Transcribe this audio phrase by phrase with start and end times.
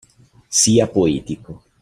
[0.59, 1.61] Sia poetico.